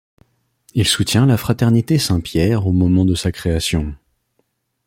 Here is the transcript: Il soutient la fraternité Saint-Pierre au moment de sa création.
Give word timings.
Il 0.73 0.87
soutient 0.87 1.27
la 1.27 1.37
fraternité 1.37 1.99
Saint-Pierre 1.99 2.65
au 2.65 2.71
moment 2.71 3.05
de 3.05 3.13
sa 3.13 3.31
création. 3.31 3.93